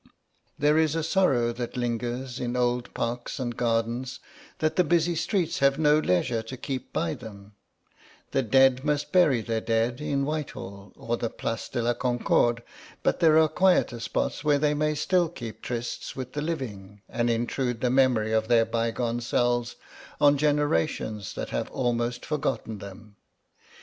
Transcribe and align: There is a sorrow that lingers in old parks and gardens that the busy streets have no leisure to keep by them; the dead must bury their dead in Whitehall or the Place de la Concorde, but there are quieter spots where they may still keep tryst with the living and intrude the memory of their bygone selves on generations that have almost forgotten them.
There 0.57 0.79
is 0.79 0.95
a 0.95 1.03
sorrow 1.03 1.53
that 1.53 1.77
lingers 1.77 2.39
in 2.39 2.55
old 2.55 2.91
parks 2.95 3.37
and 3.39 3.55
gardens 3.55 4.19
that 4.57 4.75
the 4.75 4.83
busy 4.83 5.13
streets 5.13 5.59
have 5.59 5.77
no 5.77 5.99
leisure 5.99 6.41
to 6.41 6.57
keep 6.57 6.91
by 6.91 7.13
them; 7.13 7.53
the 8.31 8.41
dead 8.41 8.83
must 8.83 9.11
bury 9.11 9.41
their 9.41 9.61
dead 9.61 10.01
in 10.01 10.25
Whitehall 10.25 10.91
or 10.95 11.17
the 11.17 11.29
Place 11.29 11.69
de 11.69 11.83
la 11.83 11.93
Concorde, 11.93 12.63
but 13.03 13.19
there 13.19 13.37
are 13.37 13.47
quieter 13.47 13.99
spots 13.99 14.43
where 14.43 14.57
they 14.57 14.73
may 14.73 14.95
still 14.95 15.29
keep 15.29 15.61
tryst 15.61 16.15
with 16.15 16.33
the 16.33 16.41
living 16.41 17.03
and 17.07 17.29
intrude 17.29 17.81
the 17.81 17.91
memory 17.91 18.33
of 18.33 18.47
their 18.47 18.65
bygone 18.65 19.19
selves 19.21 19.75
on 20.19 20.35
generations 20.35 21.35
that 21.35 21.49
have 21.51 21.69
almost 21.69 22.25
forgotten 22.25 22.79
them. 22.79 23.17